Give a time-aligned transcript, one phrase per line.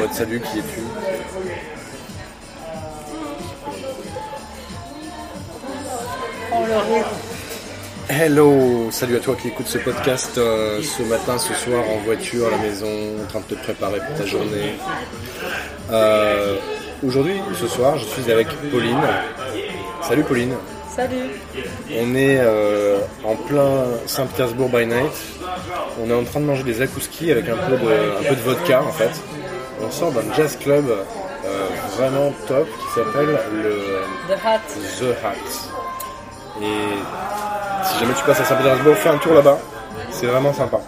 [0.00, 0.80] mode salut, qui es-tu
[6.70, 7.08] le rythme.
[8.08, 12.46] Hello, salut à toi qui écoute ce podcast euh, ce matin, ce soir, en voiture,
[12.48, 12.88] à la maison,
[13.22, 14.74] en train de te préparer pour ta journée.
[15.90, 16.56] Euh,
[17.06, 19.00] Aujourd'hui, ce soir, je suis avec Pauline.
[20.02, 20.54] Salut Pauline.
[20.94, 21.30] Salut.
[21.98, 25.12] On est euh, en plein Saint-Pétersbourg by night.
[26.02, 28.40] On est en train de manger des akouskis avec un peu de, un peu de
[28.42, 29.12] vodka en fait.
[29.82, 31.66] On sort d'un jazz club euh,
[31.96, 34.60] vraiment top qui s'appelle le The Hat.
[34.98, 36.62] The Hat.
[36.62, 39.58] Et si jamais tu passes à Saint-Pétersbourg, fais un tour là-bas.
[40.10, 40.80] C'est vraiment sympa.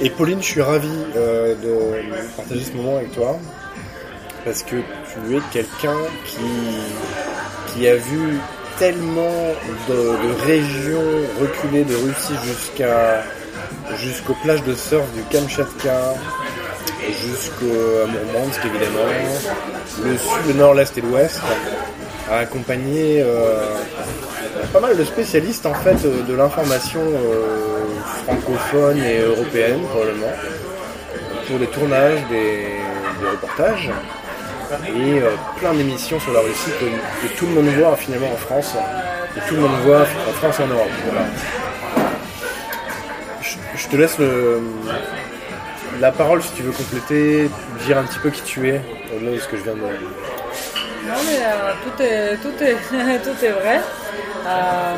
[0.00, 3.36] Et Pauline, je suis ravi euh, de partager ce moment avec toi
[4.44, 8.38] parce que tu es quelqu'un qui, qui a vu
[8.78, 9.54] tellement
[9.88, 11.02] de, de régions
[11.40, 13.22] reculées de Russie jusqu'à
[13.96, 16.14] jusqu'aux plages de surf du Kamchatka,
[17.12, 19.08] jusqu'au à Mourmansk évidemment,
[20.04, 21.40] le sud, le nord, l'est et l'ouest,
[22.30, 23.74] a accompagné euh,
[24.72, 27.86] pas mal de spécialistes en fait euh, de l'information euh,
[28.24, 30.32] francophone et européenne probablement
[31.46, 32.66] pour des tournages, des,
[33.32, 33.90] reportages
[34.86, 35.20] et
[35.58, 38.74] plein d'émissions sur la Russie que, que tout le monde voit finalement en France
[39.36, 40.88] et tout le monde voit en France et en Europe.
[43.40, 44.60] Je, je te laisse le,
[46.00, 47.50] la parole si tu veux compléter,
[47.86, 48.80] dire un petit peu qui tu es
[49.14, 49.80] au-delà de ce que je viens de.
[49.80, 53.80] Non mais euh, tout, est, tout, est, tout est vrai.
[54.46, 54.94] Euh,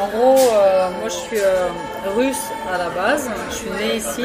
[0.00, 1.68] en gros, euh, moi je suis euh,
[2.16, 4.24] russe à la base, je suis née ici.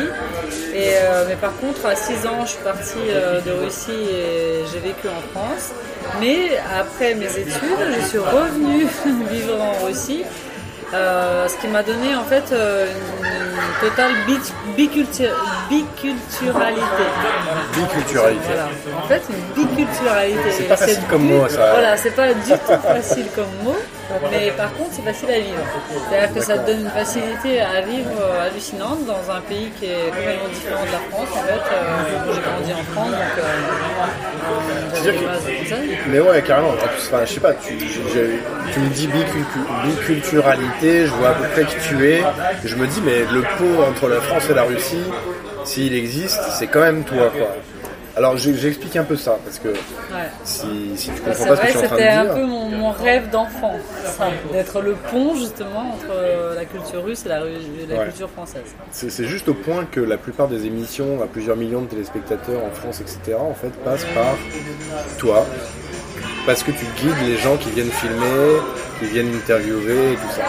[0.74, 4.66] Et, euh, mais par contre, à 6 ans, je suis partie euh, de Russie et
[4.72, 5.72] j'ai vécu en France.
[6.20, 7.52] Mais après mes études,
[8.02, 8.88] je suis revenue
[9.32, 10.24] vivre en Russie.
[10.94, 15.28] Euh, ce qui m'a donné en fait euh, une, totale bi- bicultu-
[15.70, 16.82] biculturalité.
[17.74, 18.40] Biculturalité.
[18.48, 18.70] Voilà.
[19.04, 20.52] En fait, une biculturalité.
[20.52, 21.72] C'est pas facile comme mot, ça.
[21.72, 23.76] Voilà, c'est pas du tout facile comme mot,
[24.32, 25.64] mais par contre, c'est facile à vivre.
[26.10, 29.86] C'est-à-dire que ça te donne une facilité à vivre euh, hallucinante dans un pays qui
[29.86, 31.30] est complètement différent de la France.
[31.34, 35.12] En fait, euh, j'ai grandi en France, donc euh, euh,
[35.64, 35.76] que- ça.
[36.08, 36.70] Mais ouais, carrément.
[36.70, 41.30] En plus, enfin, je sais pas, tu, je- tu me dis bicultu- biculturalité, je vois
[41.30, 42.24] à peu près qui tu es.
[42.66, 45.04] Je me dis, mais le pont entre la France et la Russie,
[45.66, 47.56] s'il existe, c'est quand même toi, quoi.
[48.18, 49.76] Alors, j'explique un peu ça, parce que Ouais.
[50.44, 52.34] si, si tu comprends pas ce que je suis en train c'était de un dire.
[52.34, 53.74] peu mon, mon rêve d'enfant,
[54.52, 57.52] d'être le pont justement entre euh, la culture russe et la, ru-
[57.88, 58.06] la Ouais.
[58.06, 58.64] culture française.
[58.92, 62.72] C'est juste au point que la plupart des émissions à plusieurs millions de téléspectateurs en
[62.72, 64.36] France, etc., en fait, passent par
[65.20, 65.46] toi.
[66.48, 68.58] Parce que tu guides les gens qui viennent filmer,
[69.00, 70.44] qui viennent interviewer et tout ça.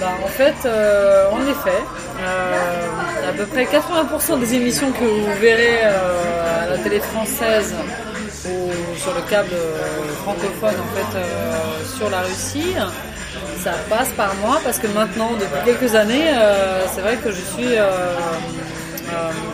[0.00, 1.80] Bah, en fait, euh, en effet,
[2.20, 7.74] euh, à peu près 80% des émissions que vous verrez euh, à la télé française
[8.46, 12.74] ou sur le câble euh, francophone en fait euh, sur la Russie,
[13.62, 17.40] ça passe par moi parce que maintenant, depuis quelques années, euh, c'est vrai que je
[17.40, 17.74] suis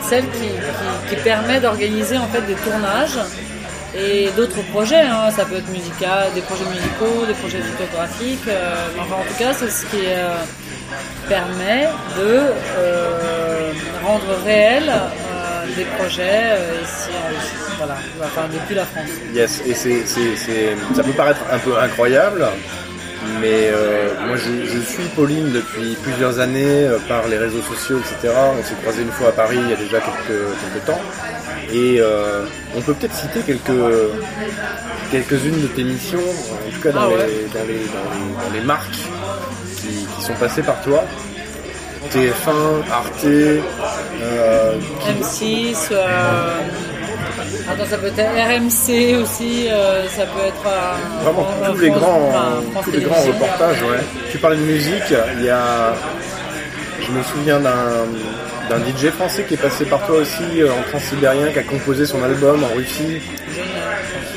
[0.08, 3.18] celle qui, qui- qui permet d'organiser en fait des tournages
[3.96, 5.02] et d'autres projets.
[5.02, 5.30] hein.
[5.30, 8.48] Ça peut être musical, des projets musicaux, des projets photographiques.
[8.48, 10.34] euh, enfin, en tout cas, c'est ce qui euh,
[11.28, 12.40] permet de
[12.78, 13.72] euh,
[14.04, 14.90] rendre réel
[15.76, 17.74] des projets ici en Russie.
[17.78, 19.08] Voilà, enfin depuis la France.
[19.32, 20.04] Yes, et c'est-
[20.94, 22.44] ça peut paraître un peu incroyable,
[23.40, 27.98] mais euh, moi je, je suis Pauline depuis plusieurs années euh, par les réseaux sociaux,
[27.98, 28.34] etc.
[28.58, 30.40] On s'est croisés une fois à Paris il y a déjà quelques,
[30.72, 31.00] quelques temps,
[31.72, 32.44] et euh,
[32.76, 33.82] on peut peut-être citer quelques,
[35.10, 37.26] quelques-unes de tes missions, en tout cas dans, Ah ouais.
[37.26, 38.98] les, dans, les, dans, les, dans les marques
[39.76, 41.04] qui, qui sont passées par toi.
[42.12, 43.60] TF1, Arte, euh,
[45.06, 46.58] M6, euh,
[47.72, 52.28] attends, ça peut être RMC aussi, euh, ça peut être euh, Vraiment tous les grands,
[52.28, 53.98] enfin, tous les grands reportages, ouais.
[54.30, 55.92] Tu parlais de musique, il y a,
[57.00, 61.50] je me souviens d'un DJ français qui est passé par toi aussi euh, en transsibérien,
[61.52, 63.18] qui a composé son album en Russie.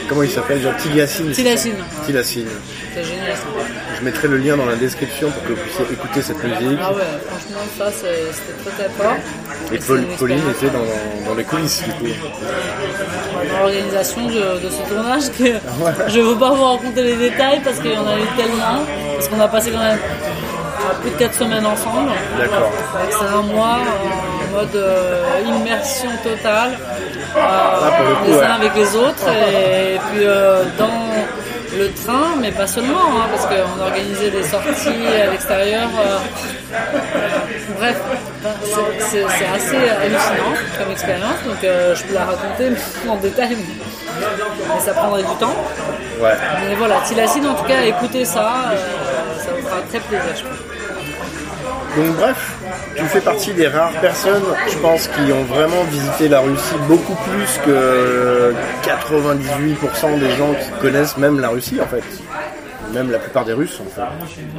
[0.09, 0.61] Comment il s'appelle?
[0.79, 1.31] Tilassine.
[1.31, 1.75] Tilassine.
[2.05, 2.47] Tilassine.
[2.93, 3.82] C'est génial ça.
[3.99, 6.79] Je mettrai le lien dans la description pour que vous puissiez écouter cette musique.
[6.81, 9.15] Ah ouais, franchement, ça c'était très très fort.
[9.71, 12.05] Et Paul- Pauline était dans, dans les coulisses du coup.
[13.51, 17.61] dans l'organisation de, de ce tournage que je ne veux pas vous raconter les détails
[17.63, 18.83] parce qu'il y en a eu tellement,
[19.15, 19.99] parce qu'on a passé quand même
[21.01, 22.11] plus de 4 semaines ensemble.
[22.37, 22.71] D'accord.
[23.09, 26.71] C'est un mois en mode euh, immersion totale,
[27.37, 28.45] euh, pour le coup, les ouais.
[28.45, 30.87] uns avec les autres, et, puis euh, dans,
[31.77, 35.89] le train, mais pas seulement, hein, parce qu'on organisait des sorties à l'extérieur.
[35.99, 36.17] euh,
[37.77, 37.99] bref,
[38.99, 42.71] c'est assez hallucinant comme expérience, donc euh, je peux la raconter
[43.09, 44.25] en détail, mais,
[44.75, 45.55] mais ça prendrait du temps.
[46.21, 46.33] Ouais.
[46.67, 50.43] Mais voilà, Tilacine en tout cas, écoutez ça, euh, ça vous fera très plaisir, je
[50.43, 50.57] pense.
[51.95, 52.51] Donc bref,
[52.95, 57.15] tu fais partie des rares personnes, je pense, qui ont vraiment visité la Russie beaucoup
[57.15, 58.53] plus que
[58.83, 62.03] 98% des gens qui connaissent même la Russie en fait.
[62.93, 64.01] Même la plupart des Russes en fait.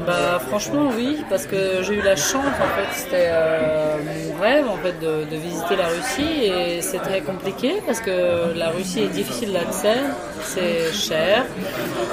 [0.07, 4.67] Bah franchement oui, parce que j'ai eu la chance en fait, c'était euh, mon rêve
[4.69, 9.09] en fait de, visiter la Russie et c'est très compliqué parce que la Russie est
[9.09, 9.99] difficile d'accès,
[10.43, 11.45] c'est cher,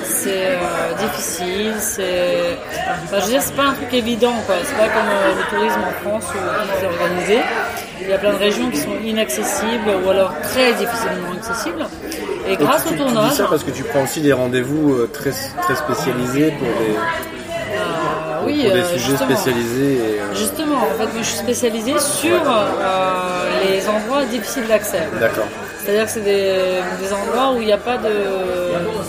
[0.04, 2.58] c'est euh, difficile, c'est,
[3.10, 5.82] je veux dire c'est pas un truc évident quoi, c'est pas comme euh, le tourisme
[5.82, 7.40] en France où tout est organisé.
[8.04, 11.86] Il y a plein de régions qui sont inaccessibles ou alors très difficilement accessibles.
[12.48, 14.34] Et Et grâce tu, au tu dis tournage, ça parce que tu prends aussi des
[14.34, 19.30] rendez-vous euh, très, très spécialisés pour des, euh, oui, pour des euh, sujets justement.
[19.30, 19.94] spécialisés.
[19.96, 22.40] et, Justement, en fait, moi je suis spécialisée sur
[23.66, 25.02] les endroits difficiles d'accès.
[25.20, 25.46] D'accord.
[25.84, 28.10] C'est-à-dire que c'est des, des endroits où il n'y a pas de,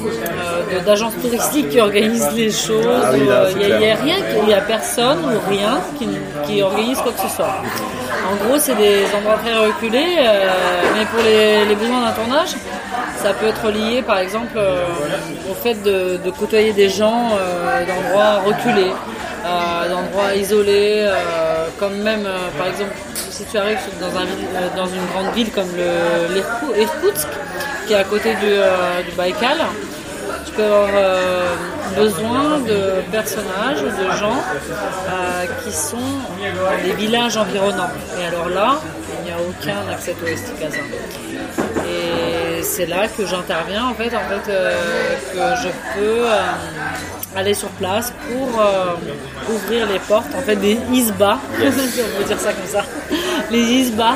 [0.04, 2.86] euh, de- d'agence touristique qui organise les choses.
[3.04, 6.08] Ah oui, là, Il n'y a, rien, il n'y a personne ou rien qui,
[6.46, 7.54] qui organise quoi que ce soit.
[8.30, 10.48] En gros, c'est des endroits très reculés, euh,
[10.96, 12.50] mais pour les, les besoins d'un tournage,
[13.22, 14.84] ça peut être lié par exemple euh,
[15.50, 18.92] au fait de, de côtoyer des gens euh, d'endroits reculés,
[19.88, 22.92] d'endroits isolés, euh, comme même euh, par exemple
[23.30, 27.28] si tu arrives dans, un euh, dans une grande ville comme le l'Irkou- Irkoutsk,
[27.86, 28.52] qui est à côté du,
[29.16, 29.58] Baïkal,
[30.46, 30.88] tu peux avoir
[31.96, 34.38] besoin de personnages de gens
[35.62, 37.90] qui sont dans des villages environnants.
[38.20, 38.78] Et alors là,
[39.18, 40.68] il n'y a aucun accès touristique à.
[41.88, 44.44] Et c'est là que j'interviens en fait, en fait
[45.32, 46.24] que je peux
[47.34, 48.94] aller sur place pour euh,
[49.54, 52.84] ouvrir les portes en fait des isba, si on peut dire ça comme ça.
[53.50, 54.14] Les isba,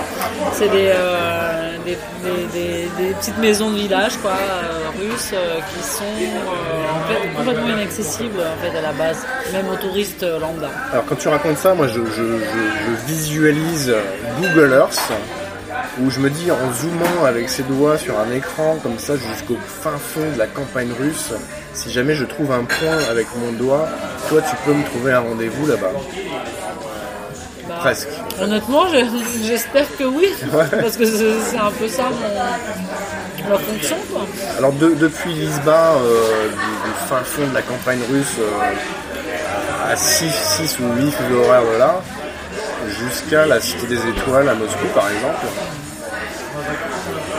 [0.53, 5.33] c'est des, euh, des, des- des- des petites maisons de village quoi, euh, russes
[5.73, 9.19] qui sont en fait complètement inaccessibles en fait à la base,
[9.53, 10.69] même aux touristes lambda.
[10.93, 13.95] Alors quand tu racontes ça, moi je, je- je- je visualise
[14.41, 15.01] Google Earth
[16.03, 19.57] où je me dis en zoomant avec ses doigts sur un écran comme ça jusqu'au
[19.83, 21.33] fin fond de la campagne russe,
[21.77, 23.89] si jamais je trouve un point avec mon doigt,
[24.29, 25.93] toi tu peux me trouver un rendez-vous là-bas.
[27.69, 28.09] Bah, Presque.
[28.41, 30.29] Honnêtement, je- j'espère que oui,
[30.71, 33.97] parce que c'est un peu ça mon, ma fonction.
[34.13, 34.23] Quoi.
[34.59, 39.97] Alors de- depuis Lisba, euh, du, du fin fond de la campagne russe, euh, à
[39.97, 41.95] 6, 6 ou 8 fuseaux horaires de là,
[42.89, 45.47] jusqu'à la Cité des Étoiles à Moscou par exemple.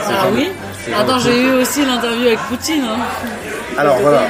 [0.09, 0.49] Ah oui
[0.97, 2.83] Attends, j'ai eu aussi l'interview avec Poutine.
[2.85, 2.97] hein.
[3.77, 4.21] Alors voilà.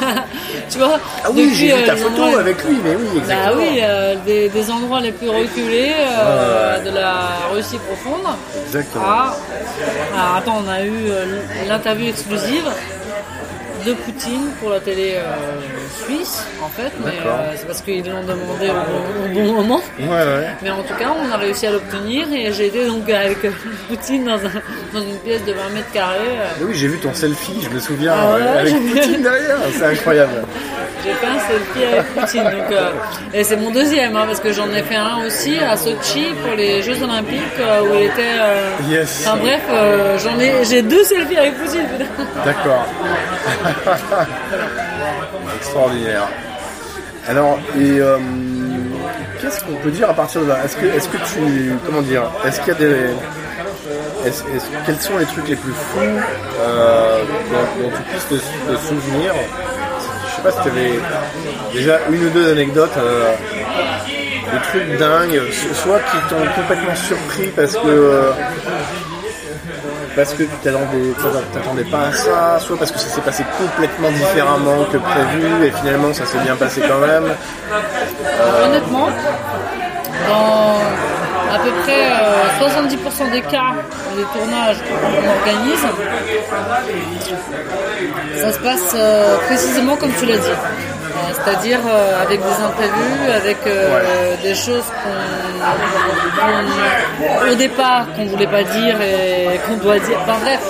[0.70, 3.20] tu vois Ah oui, j'ai vu euh, ta photo endroits- avec lui, mais oui, Bah
[3.20, 3.56] exactement.
[3.62, 7.14] oui, euh, des, des endroits les plus reculés euh, Ouais, de la
[7.52, 8.26] Russie profonde.
[8.66, 9.04] Exactement.
[9.06, 9.34] Ah,
[10.14, 11.10] alors, attends, on a eu
[11.68, 12.64] l'interview exclusive
[13.88, 18.22] de Poutine pour la télé euh, suisse, en fait, mais euh, c'est parce qu'ils l'ont
[18.22, 19.80] demandé au bon, au bon moment.
[19.98, 20.48] Ouais, ouais.
[20.62, 23.38] Mais en tout cas, on a réussi à l'obtenir et j'ai été donc avec
[23.88, 24.62] Poutine dans, un-
[24.92, 26.18] dans une pièce de 20 mètres carrés.
[26.20, 28.74] euh, oui, j'ai vu ton selfie, je me souviens, Ah ouais, avec.
[28.74, 30.32] Poutine derrière, c'est incroyable.
[31.04, 32.44] J'ai fait un selfie avec Poutine.
[32.44, 32.90] Donc, euh,
[33.34, 36.54] et c'est mon deuxième, hein, parce que j'en ai fait un aussi à Sochi pour
[36.56, 38.36] les Jeux Olympiques euh, où il était.
[38.40, 39.24] euh, Yes.
[39.26, 41.86] Enfin bref, euh, j'en ai, j'ai deux selfies avec Poutine.
[42.44, 42.84] D'accord.
[45.56, 46.28] Extraordinaire.
[47.28, 48.16] Alors, et euh,
[49.40, 50.58] qu'est-ce qu'on peut dire à partir de là?
[50.64, 52.22] Est-ce que, est-ce que tu, comment dire?
[52.46, 52.86] Est-ce qu'il y a des,
[54.26, 57.18] est-ce- est-ce- quels sont les trucs les plus fous euh,
[57.52, 58.34] dont, dont tu puisses te,
[58.72, 59.32] te souvenir?
[60.38, 61.00] Sais pas si tu avais
[61.72, 62.96] déjà une ou deux anecdotes.
[62.96, 63.34] euh,
[64.52, 65.40] des trucs dingues,
[65.74, 68.32] soit qui t'ont complètement surpris parce que euh,
[70.16, 74.84] parce que tu t'attendais, pas à ça, soit parce que ça s'est passé complètement différemment
[74.90, 77.24] que prévu et finalement ça s'est bien passé quand même.
[78.64, 79.08] Honnêtement,
[80.28, 81.17] dans
[81.54, 83.72] à peu près euh, 70% des cas
[84.16, 85.84] des tournages qu'on organise,
[88.42, 90.48] ça se passe euh, précisément comme tu l'as dit.
[90.50, 95.18] Euh, C'est-à-dire euh, avec des imprévus, avec euh, des choses qu'on,
[97.46, 100.18] qu'on- au départ qu'on voulait pas dire et qu'on doit dire.
[100.22, 100.60] Enfin bref,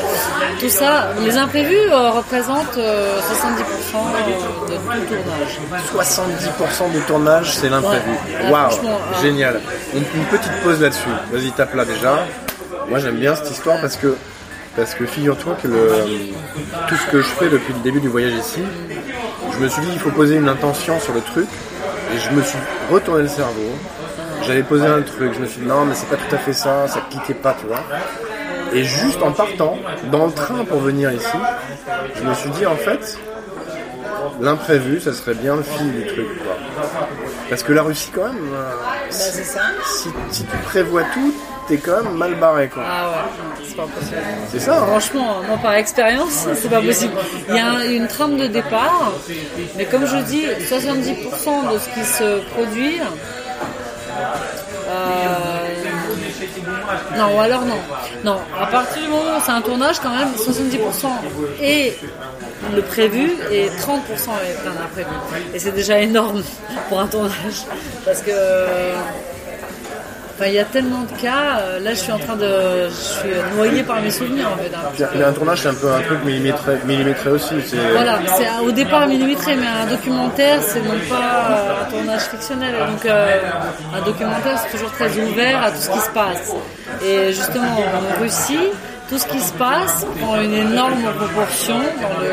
[0.61, 4.77] tout ça, les imprévus euh, représentent euh, 70% de
[5.07, 6.89] tout tournage.
[6.89, 8.11] 70% du tournage c'est l'imprévu.
[8.11, 8.51] Ouais.
[8.51, 9.23] Waouh, Franchement, hein.
[9.23, 9.61] génial.
[9.95, 11.09] Une petite pause là-dessus.
[11.33, 12.27] Vas-y tape là déjà.
[12.89, 14.17] Moi j'aime bien cette histoire parce que
[14.77, 15.89] parce que figure-toi que le,
[16.89, 18.63] tout ce que je fais depuis le début du voyage ici,
[19.53, 21.49] je me suis dit il faut poser une intention sur le truc,
[22.15, 23.73] et je me suis retourné le cerveau.
[24.47, 26.53] J'avais posé un truc, je me suis dit non mais c'est pas tout à fait
[26.53, 27.83] ça, ça cliquait pas, tu vois.
[28.75, 29.77] Et juste en partant,
[30.11, 31.39] dans le train pour venir ici,
[32.17, 33.19] je me suis dit en fait,
[34.41, 36.57] l'imprévu, ça serait bien le fil du truc, quoi.
[37.49, 38.71] Parce que la Russie, quand même, euh,
[39.11, 39.61] si, ça.
[39.87, 41.35] si- si tu prévois tout,
[41.67, 42.83] t'es quand même mal barré, quoi.
[42.87, 44.17] Ah ouais, c'est pas possible.
[44.51, 47.15] C'est ça, hein Franchement, moi par expérience, c'est pas possible.
[47.49, 49.13] Il y a une trame de départ,
[49.77, 53.01] mais comme je dis, 70% de ce qui se produit.
[57.17, 57.79] Non, ou alors non.
[58.25, 61.09] Non, à partir du moment où c'est un tournage, quand même, 70%
[61.61, 61.99] est
[62.75, 65.11] le prévu et 30% est un imprévu.
[65.55, 66.43] Et c'est déjà énorme
[66.89, 67.65] pour un tournage.
[68.05, 68.33] Parce que.
[70.41, 71.59] Enfin, il y a tellement de cas.
[71.63, 72.89] euh, Là, je suis en train de.
[72.89, 74.71] Je suis noyée par mes souvenirs, en fait.
[74.73, 74.89] hein.
[74.95, 77.55] Puis, puis un tournage, c'est un peu un truc millimétré, millimétré aussi.
[77.67, 77.77] C'est...
[77.93, 82.21] Voilà, c'est un- au départ millimétré, mais un documentaire, c'est non pas euh, un tournage
[82.23, 82.73] fictionnel.
[82.89, 83.41] Donc, euh,
[83.97, 86.53] un documentaire, c'est toujours très ouvert à tout ce qui se passe.
[87.05, 88.69] Et justement, en Russie,
[89.09, 92.31] tout ce qui se passe prend une énorme proportion dans le,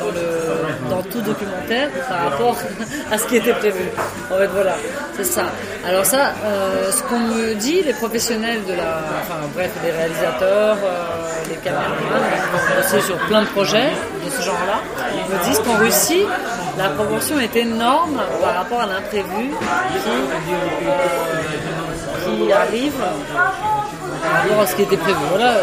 [0.00, 0.47] dans le,
[0.90, 2.56] dans tout documentaire par rapport
[3.12, 3.84] à ce qui était prévu.
[4.32, 4.74] En fait, voilà,
[5.16, 5.44] c'est ça.
[5.86, 10.76] Alors ça, euh, ce qu'on me dit, les professionnels de la, enfin bref, les réalisateurs,
[10.84, 13.90] euh, les caméramans, qui ont bossé sur plein de projets
[14.24, 14.80] de ce genre-là,
[15.14, 16.24] ils me disent qu'en Russie,
[16.76, 21.47] la proportion est énorme par rapport à l'imprévu qui, euh,
[22.36, 22.92] qui arrive
[24.22, 25.18] par rapport à ce qui était prévu.
[25.30, 25.54] Voilà.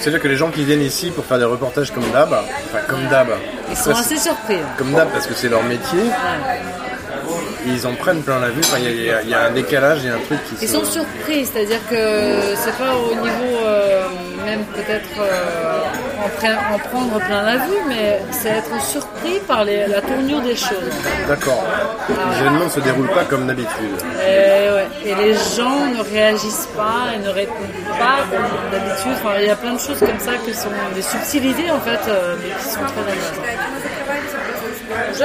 [0.00, 3.06] C'est-à-dire que les gens qui viennent ici pour faire des reportages comme d'hab, enfin comme
[3.08, 3.28] d'hab,
[3.70, 4.58] Ils sont assez surpris.
[4.78, 6.60] comme d'hab parce que c'est leur métier, Ouais.
[7.66, 8.60] ils en prennent plein la vue.
[8.64, 10.38] Enfin, il y a- il y, y a un décalage, il y a un truc
[10.48, 10.74] qui Ils se...
[10.74, 14.02] sont surpris, c'est-à-dire que c'est pas au niveau euh,
[14.44, 15.80] même peut-être euh,
[16.30, 20.40] en, pre- en prendre plein la vue, mais c'est être surpris par les- la tournure
[20.42, 20.94] des choses.
[21.28, 21.62] D'accord.
[22.08, 23.96] Les événements ne se déroulent pas comme d'habitude.
[24.26, 27.56] Et, ouais, et les gens ne réagissent pas et ne répondent
[27.98, 29.12] pas comme d'habitude.
[29.22, 32.00] Enfin, il y a plein de choses comme ça qui sont des subtilités en fait,
[32.08, 33.14] euh, mais qui sont très.
[35.18, 35.24] Je-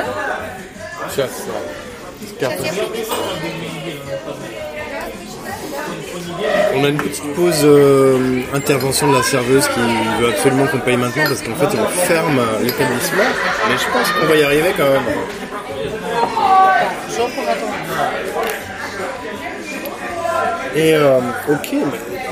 [6.75, 9.79] On a une petite pause euh, intervention de la serveuse qui
[10.19, 13.23] veut absolument qu'on paye maintenant parce qu'en fait on ferme l'établissement.
[13.69, 15.03] Mais je pense qu'on va y arriver quand même.
[20.75, 21.73] Et euh, ok,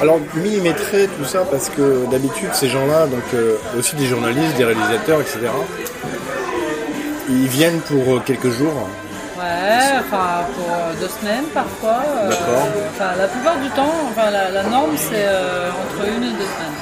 [0.01, 4.65] alors millimétré tout ça parce que d'habitude ces gens-là, donc euh, aussi des journalistes, des
[4.65, 5.39] réalisateurs, etc.
[7.29, 8.89] Ils viennent pour quelques jours.
[9.43, 11.99] Ouais, enfin pour euh, deux semaines parfois.
[12.07, 12.67] euh, D'accord.
[12.91, 16.49] Enfin la plupart du temps, enfin la, la norme c'est euh, entre une et deux
[16.55, 16.79] semaines.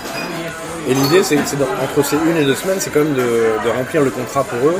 [0.89, 3.53] Et l'idée, c'est c'est de- entre ces une et deux semaines, c'est quand même de,
[3.63, 4.79] de remplir le contrat pour eux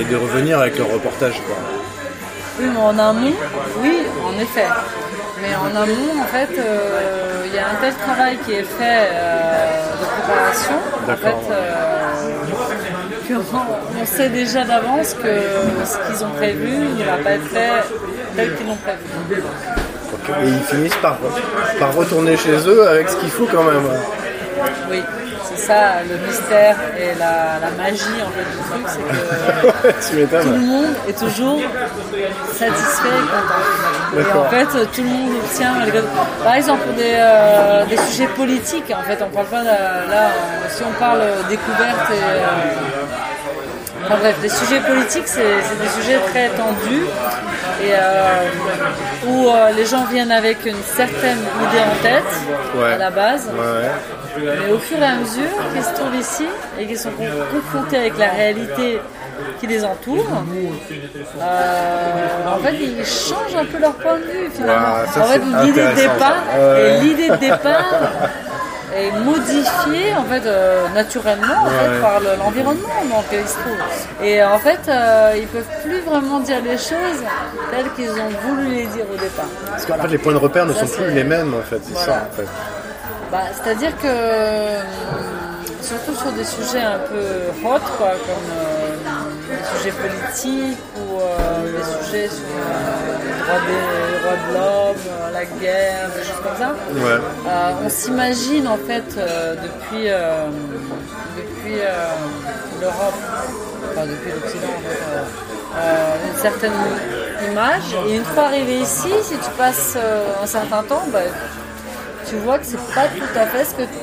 [0.00, 1.40] et de revenir avec leur reportage.
[1.46, 1.56] Quoi.
[2.58, 3.34] Oui, mais en amont,
[3.82, 4.66] oui, en effet.
[5.42, 9.10] Mais en amont, en fait, euh, il y a un tel travail qui est fait
[10.00, 11.42] de préparation, en D'accord.
[11.46, 11.54] fait,
[13.28, 15.28] qu'on on sait déjà d'avance que
[15.84, 17.82] ce qu'ils ont prévu ne va pas être fait
[18.36, 19.42] tel qu'ils l'ont prévu.
[20.44, 21.16] Et ils finissent par,
[21.78, 23.82] par retourner chez eux avec ce qu'il faut quand même.
[24.90, 25.02] Oui,
[25.44, 28.86] c'est ça le mystère et la, la magie en fait du truc,
[30.00, 31.60] c'est que tout le monde est toujours
[32.52, 34.18] satisfait et content.
[34.18, 35.74] Et en fait, tout le monde obtient.
[36.42, 40.30] Par exemple, pour des, euh, des sujets politiques, en fait, on parle pas de- là,
[40.68, 42.14] si on parle découverte et.
[42.14, 43.05] euh,
[44.06, 47.04] enfin bref, des sujets politiques, c'est des sujets très tendus
[47.82, 48.44] et euh,
[49.26, 52.24] où euh, les gens viennent avec une certaine idée en tête
[52.76, 52.92] Ouais.
[52.92, 53.48] à la base.
[53.52, 54.52] Ouais, ouais.
[54.66, 56.46] Mais au fur et à mesure qu'ils se trouvent ici
[56.78, 59.00] et qu'ils sont con- confrontés avec la réalité
[59.60, 60.26] qui les entoure,
[61.40, 64.96] euh, en fait, ils changent un peu leur point de vue finalement.
[65.12, 66.42] Ça, en fait, l'idée de départ,
[66.78, 67.84] et l'idée de départ
[68.98, 72.00] est modifiée en fait euh, naturellement en fait, Ouais.
[72.00, 74.24] par le- l'environnement dans lequel ils se trouvent.
[74.26, 77.20] Et en fait, euh, ils peuvent plus vraiment dire les choses
[77.70, 79.46] telles qu'ils ont voulu les dire au départ.
[79.70, 81.80] Parce qu'en fait, les points de repère ne Ça, sont plus les mêmes en fait.
[81.84, 82.06] C'est Voilà.
[82.12, 82.48] ça en fait.
[83.32, 84.80] Bah, C'est-à-dire que, euh,
[85.82, 88.75] surtout sur des sujets un peu hot, quoi, comme euh,
[89.72, 95.02] des sujets politiques ou euh, des sujets sur euh, les droits, des, droits de l'homme,
[95.08, 97.20] euh, la guerre, des choses comme ça, Ouais.
[97.48, 100.46] euh, on s'imagine en fait euh, depuis, euh,
[101.36, 102.06] depuis euh,
[102.80, 103.14] l'Europe,
[103.90, 105.22] enfin depuis l'Occident, en fait, euh,
[105.78, 106.72] euh, une certaine
[107.50, 107.96] image.
[108.08, 111.20] Et une fois arrivé ici, si tu passes euh, un certain temps, bah,
[112.28, 113.98] tu vois que c'est pas tout à fait ce que tu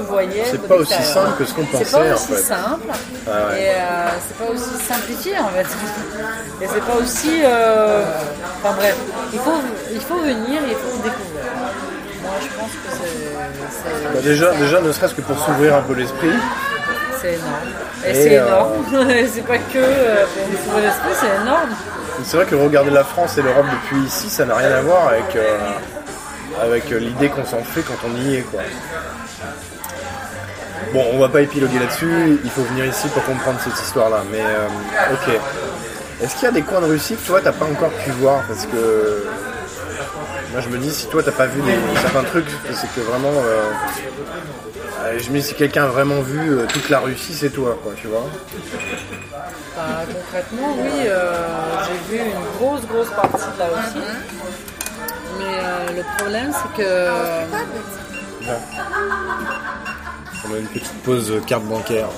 [0.00, 0.44] voyais.
[0.50, 2.36] C'est pas aussi simple que ce qu'on C'est pensait, pas en aussi fait.
[2.42, 2.88] simple.
[3.26, 3.62] Ah ouais.
[3.62, 5.66] Et euh, c'est pas aussi simplifié en fait.
[6.62, 7.40] Et c'est pas aussi.
[7.44, 8.04] euh,
[8.62, 8.96] Enfin bref,
[9.32, 9.60] il faut,
[9.92, 11.44] il faut venir, il faut découvrir.
[12.22, 14.14] Moi je pense que c'est- c'est.
[14.14, 16.30] Bah, déjà, déjà, ne serait-ce que pour s'ouvrir un peu l'esprit,
[17.20, 17.52] C'est énorme.
[18.06, 19.10] Et, Et, c'est euh, énorme.
[19.10, 21.70] Et c'est pas que pour trouver l'esprit, c'est énorme.
[22.24, 25.08] c'est vrai que regarder la France et l'Europe depuis ici, ça n'a rien à voir
[25.08, 25.36] avec,
[26.62, 28.42] avec l'idée qu'on s'en fait quand on y est.
[28.42, 28.60] Quoi.
[30.94, 34.22] Bon, on va pas épiloguer là-dessus, il faut venir ici pour comprendre cette histoire-là.
[34.30, 34.68] Mais euh,
[35.12, 35.40] ok.
[36.22, 38.42] Est-ce qu'il y a des coins de Russie que toi t'as pas encore pu voir?
[38.46, 39.26] Parce que
[40.52, 43.32] moi je me dis, si toi t'as pas vu des, certains trucs, c'est que vraiment.
[43.32, 43.72] euh,
[45.02, 47.76] euh, je me dis, si quelqu'un a vraiment vu euh, toute la Russie, c'est toi,
[47.82, 48.22] quoi, tu vois.
[49.76, 51.08] Bah, concrètement, oui,
[51.88, 53.98] j'ai vu une grosse, grosse partie de la Russie.
[55.38, 57.08] Mais le problème, c'est que.
[60.45, 62.09] On a une petite pause carte bancaire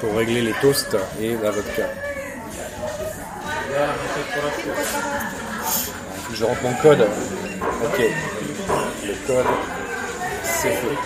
[0.00, 1.88] pour régler les toasts et la vodka.
[6.24, 7.08] Faut que Je rentre mon code.
[7.84, 8.02] Ok.
[9.06, 9.46] Le code,
[10.44, 10.98] c'est fait.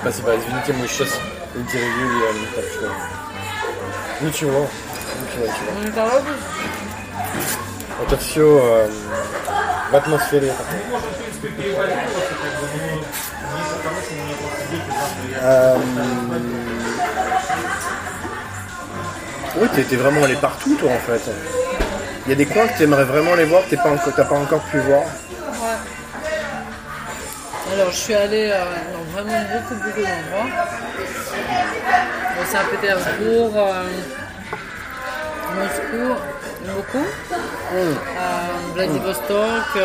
[0.00, 1.18] Спасибо, извините, мы сейчас
[1.54, 2.92] интервьюем, так что...
[4.20, 4.68] Ничего,
[5.20, 5.72] ничего, ничего.
[7.98, 9.19] On est
[9.90, 10.52] en robe Это все в атмосфере.
[15.42, 15.76] Euh,
[19.58, 21.20] Oui, t'es t'es vraiment allé partout, toi, en fait.
[22.26, 24.24] Il y a des coins que t'aimerais vraiment aller voir que t'es pas encore- t'as
[24.24, 25.02] pas encore pu voir.
[25.04, 25.78] Ouais.
[27.72, 30.50] Alors, je suis allée euh, dans vraiment beaucoup, beaucoup d'endroits.
[32.36, 33.84] Bon, Saint-Pétersbourg, euh,
[35.54, 36.20] Moscou,
[36.69, 37.05] beaucoup.
[37.73, 37.93] Euh,
[38.73, 39.81] Vladivostok,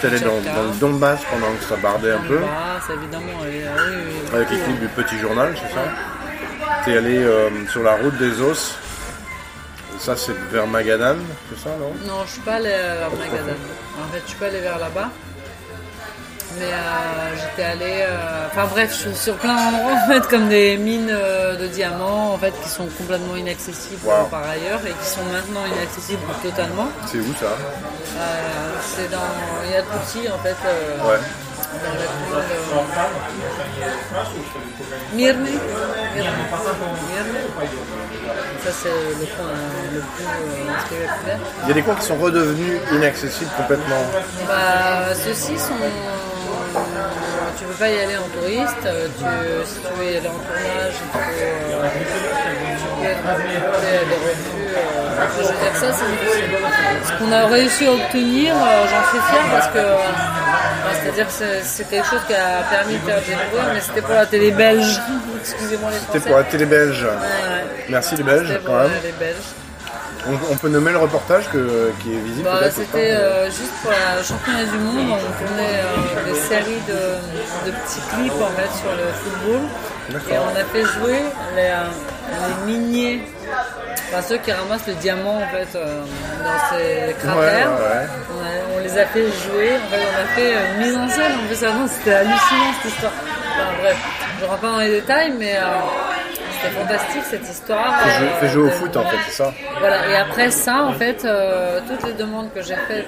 [0.00, 3.44] T'es allé dans, dans le Donbass pendant que ça bardait un peu, Donbass, évidemment.
[3.44, 4.34] et, oui, oui, oui.
[4.36, 5.84] avec l'équipe du Petit Journal, c'est ça
[6.84, 8.74] T'es allé euh, sur la route des os.
[9.98, 11.16] Ça, c'est vers Magadan,
[11.50, 11.92] c'est ça, non?
[12.06, 13.52] Non, je suis pas allée vers Magadan.
[14.02, 15.10] En fait, je suis pas allée vers là-bas.
[16.58, 18.04] Mais euh, j'étais allée.
[18.08, 21.66] euh, Enfin bref, je suis sur plein d'endroits en fait, comme des mines euh, de
[21.68, 24.24] diamants en fait, qui sont complètement inaccessibles Wow.
[24.30, 26.88] par ailleurs et qui sont maintenant inaccessibles totalement.
[27.06, 27.56] C'est où ça?
[28.96, 29.18] C'est dans
[29.72, 30.56] Yatouti en fait.
[31.08, 31.18] Ouais.
[31.70, 32.90] Dans la commune.
[35.14, 35.46] Myrne.
[38.64, 40.26] Ça c'est le coin euh, le plus.
[41.62, 44.02] Il y a des coins qui sont redevenus inaccessibles complètement.
[44.46, 45.74] Bah, ceux-ci sont.
[47.60, 48.86] Tu peux pas y aller en touriste.
[48.86, 49.24] euh, Tu,
[49.68, 51.18] si tu veux y aller en tournage, il faut.
[51.18, 51.90] euh,
[52.80, 54.64] tu peux être à des refus.
[54.70, 57.06] euh, je veux dire, ça, c'est.
[57.06, 59.78] Ce qu'on a réussi à obtenir, euh, j'en suis fière parce que.
[59.78, 59.96] euh,
[61.02, 64.26] C'est-à-dire que c'est- quelque chose qui a permis de faire découvrir, mais c'était pour la
[64.26, 65.00] télé belge.
[65.40, 66.18] Excusez-moi les Français.
[66.18, 67.02] C'était pour la télé belge.
[67.04, 67.84] Ouais, ouais.
[67.90, 68.90] Merci les Belges pour quand même.
[69.04, 69.36] les Belges.
[70.28, 73.90] On, on peut nommer le reportage que- qui est visible Bah, c'était euh, juste pour
[73.90, 78.70] la championnat du monde, on tournait euh, des séries de, de petits clips en fait
[78.78, 79.60] sur le football
[80.30, 81.20] et on a fait jouer
[81.56, 81.84] les, euh,
[82.66, 83.22] les miniers,
[84.12, 86.02] enfin ceux qui ramassent le diamant en fait euh,
[86.44, 87.38] dans ces cratères.
[87.38, 88.06] Ouais, ouais.
[88.36, 91.08] On, a- on les a fait jouer, en fait on a fait une mise en
[91.08, 93.12] scène, en fait c'était hallucinant cette histoire.
[93.52, 93.96] Enfin, bref,
[94.40, 95.56] je rentre pas dans les détails mais
[96.62, 98.00] c'était fantastique cette histoire.
[98.00, 100.84] Fais jouer- euh, Fais jouer au foot en fait, c'est ça voilà, et après ça,
[100.84, 103.06] en fait, euh, toutes les demandes que j'ai faites,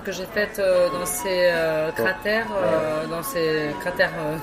[0.00, 4.36] euh, que j'ai faites euh, dans ces euh, cratères, euh, dans ces cratères euh,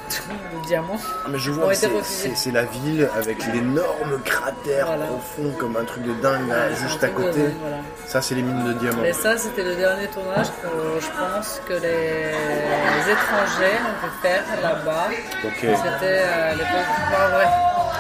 [0.61, 5.05] de diamants, Ah, Mais je vois, c'est- la ville avec l'énorme cratère Voilà.
[5.05, 7.39] profond comme un truc de dingue là, juste à côté.
[7.43, 7.77] dingue, voilà.
[8.05, 9.01] Ça, c'est les mines de diamants.
[9.01, 10.67] Mais ça, c'était le dernier tournage que
[11.01, 15.07] je pense que les, les étrangers ont pu faire là-bas.
[15.41, 15.71] C'était
[16.03, 16.89] euh, à l'époque.
[17.07, 17.39] Enfin,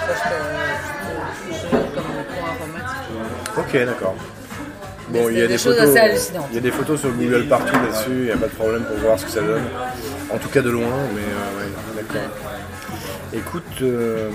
[0.07, 2.03] je je je comme
[2.39, 3.57] point informatique.
[3.57, 4.15] Ok, d'accord.
[5.09, 5.95] Bon, il y a des photos.
[6.51, 8.09] Il y a des photos sur Google partout là-dessus.
[8.09, 9.63] Il n'y a pas de problème pour voir ce que ça donne.
[10.33, 12.29] En tout cas de loin, mais euh, ouais, d'accord.
[13.33, 14.29] Écoute, euh,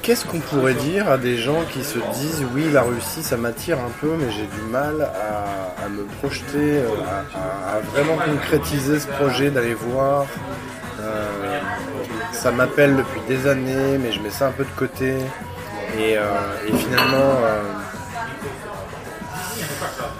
[0.00, 3.78] qu'est-ce qu'on pourrait dire à des gens qui se disent oui, la Russie, ça m'attire
[3.78, 6.86] un peu, mais j'ai du mal à, à me projeter, euh,
[7.34, 10.26] à, vraiment concrétiser ce projet d'aller voir.
[11.00, 11.58] Euh,
[12.32, 15.16] ça m'appelle depuis des années, mais je mets ça un peu de côté.
[15.98, 17.36] Et, et finalement,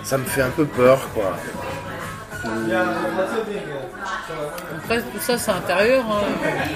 [0.05, 1.37] ça me fait un peu peur, quoi.
[4.85, 6.05] Après, tout ça, c'est intérieur.
[6.11, 6.25] hein.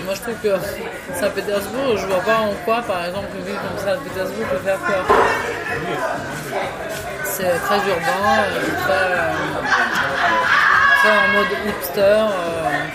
[0.05, 0.55] Moi, je trouve que
[1.15, 5.05] Saint-Pétersbourg, je vois pas en quoi, par exemple, une ville comme Saint-Pétersbourg peut faire peur.
[7.25, 9.33] c'est très urbain, euh, très, euh,
[10.99, 12.01] très en mode hipster.
[12.01, 12.25] euh,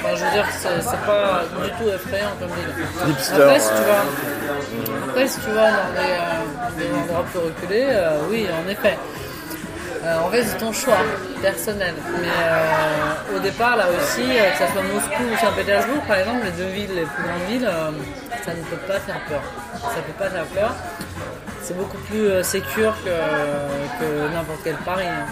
[0.03, 3.11] Enfin, je veux dire, c'est c'est pas du tout effrayant comme ville.
[3.11, 7.87] Hipster, Après, si tu vas, après, si tu vas dans des, des endroits plus reculés,
[8.29, 8.97] oui, en effet.
[10.03, 10.97] Euh, en fait, c'est ton choix
[11.41, 11.93] personnel.
[12.21, 16.45] Mais euh, au départ, là aussi, euh, que ce soit Moscou ou Saint-Pétersbourg, par exemple,
[16.45, 17.69] les deux villes, les plus grandes villes,
[18.45, 19.41] ça ne peut pas faire peur.
[19.81, 20.75] Ça ne peut pas faire peur.
[21.61, 25.05] C'est beaucoup plus sécure que, que n'importe quel Paris.
[25.07, 25.25] hein.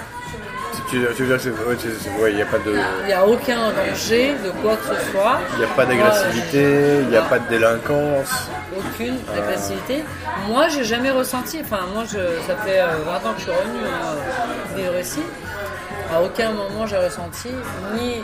[0.92, 3.26] Tu, tu veux dire que c'est- ouais, il n'y a pas de, Il n'y a
[3.26, 5.40] aucun danger de quoi que ce soit.
[5.56, 8.50] il y a pas d'agressivité, il n'y a pas de délinquance.
[8.78, 10.04] aucune agressivité.
[10.50, 11.62] Moi, j'ai jamais ressenti.
[11.64, 15.22] Enfin, moi, je, ça fait euh, 20 ans que je suis revenue euh, vivre ici.
[16.14, 17.50] À aucun moment, j'ai ressenti
[17.96, 18.18] ni.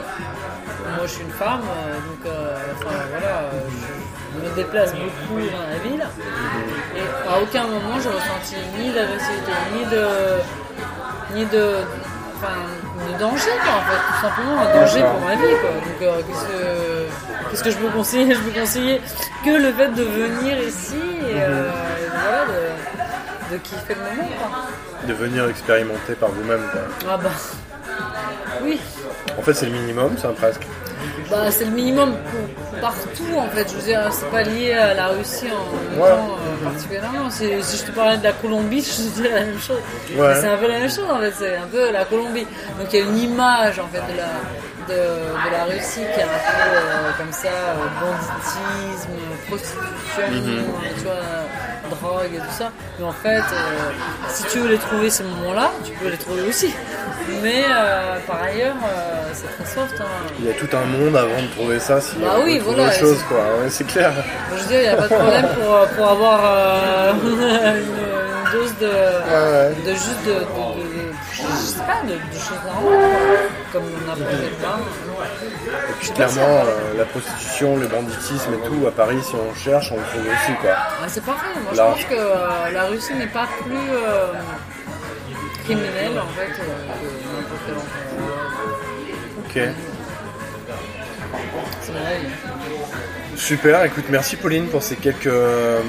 [0.97, 3.59] Moi, je suis une femme, euh, donc euh, enfin, voilà, euh,
[4.43, 6.05] je me déplace beaucoup dans la ville.
[6.97, 10.05] Et à aucun moment, j'ai ressenti ni d'agressivité, ni de.
[11.33, 11.75] ni de.
[12.39, 12.53] Enfin,
[13.13, 15.69] de danger, quoi, en fait, tout simplement, un danger pour ma vie, quoi.
[15.71, 18.35] Donc, euh, qu'est-ce que, qu'est-ce que je peux conseiller?
[18.35, 19.01] Je peux conseiller
[19.43, 20.95] que le fait de venir ici
[21.29, 25.07] et, euh, et voilà, de, de kiffer le moment, quoi.
[25.07, 26.61] De venir expérimenter par vous-même.
[26.71, 26.81] quoi.
[27.11, 27.29] Ah bah.
[28.63, 28.79] Oui,
[29.37, 30.61] En fait, c'est le minimum, ça presque.
[31.29, 33.67] Bah, c'est le minimum pour- partout en fait.
[33.69, 36.09] Je veux dire, c'est pas lié à la Russie en Ouais.
[36.09, 37.29] temps, euh, particulièrement.
[37.29, 37.45] Si
[37.77, 39.77] je te parlais de la Colombie, je te dirais la même chose.
[40.15, 40.33] Ouais.
[40.39, 41.33] C'est un peu la même chose en fait.
[41.37, 42.45] C'est un peu la Colombie.
[42.79, 44.29] Donc il y a une image en fait de la
[44.87, 49.09] de, de la Russie qui est un peu euh, comme ça, euh, banditisme,
[49.49, 50.63] prostitution, Mhm.
[50.97, 51.13] tu vois,
[51.87, 52.71] drogue et tout ça.
[52.99, 53.91] Mais en fait, euh,
[54.29, 56.73] si tu veux les trouver ces moments-là, tu peux les trouver aussi.
[57.43, 59.99] Mais euh, par ailleurs, euh, c'est très soft.
[59.99, 60.05] hein.
[60.39, 62.93] Il y a tout un monde avant de trouver ça, si Bah oui, voilà, autre
[62.99, 63.37] chose, c'est- quoi.
[63.61, 64.11] Ouais, c'est clair.
[64.55, 66.39] Je veux dire, il n'y a pas de problème pour, pour avoir
[67.23, 69.75] une, une dose de, ouais.
[69.85, 73.56] de juste de, de, de- de- je sais pas, de, de choses normales, quoi.
[73.77, 74.79] Comme n'importe quel bar.
[75.89, 79.91] Et puis clairement, euh, la prostitution, le banditisme et tout, à Paris, si on cherche,
[79.91, 80.71] on le trouve aussi, quoi.
[80.75, 81.93] Ah, c'est pareil, moi Là.
[81.97, 84.33] je pense que euh, la Russie n'est pas plus euh,
[85.63, 86.61] criminelle en fait que
[87.35, 87.95] n'importe quel endroit.
[89.45, 89.75] Ok.
[91.81, 92.19] C'est vrai.
[93.35, 95.29] Super, écoute, merci Pauline pour ces quelques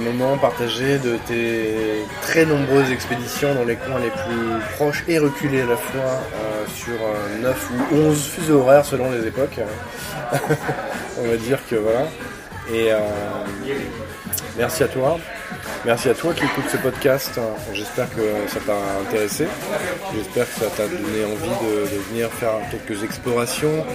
[0.04, 5.62] moments partagés de tes très nombreuses expéditions dans les coins les plus proches et reculés
[5.62, 6.20] à la fois
[6.74, 9.60] sur euh, 9 ou 11 fuseaux horaires selon les époques.
[11.20, 12.06] On va dire que voilà.
[12.72, 12.98] Et euh,
[14.56, 15.18] merci à toi.
[15.86, 17.40] Merci à toi qui écoutes ce podcast.
[17.72, 19.46] J'espère que ça t'a intéressé.
[20.14, 23.86] J'espère que ça t'a donné envie de, venir faire quelques explorations,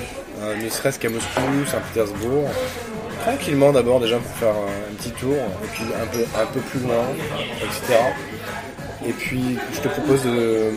[0.42, 2.50] euh, ne serait-ce qu'à Moscou, Saint-Pétersbourg.
[3.22, 6.60] Tranquillement d'abord déjà pour faire euh, un petit tour, et puis un peu, un peu
[6.62, 7.06] plus loin,
[7.62, 8.00] etc.
[9.06, 10.72] Et puis je te propose de...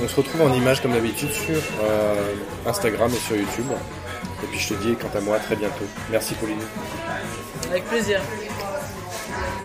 [0.00, 2.34] On se retrouve en image comme d'habitude sur euh,
[2.66, 3.66] Instagram et sur YouTube.
[4.42, 5.84] Et puis je te dis quant à moi à très bientôt.
[6.10, 6.60] Merci Pauline.
[7.70, 8.20] Avec plaisir.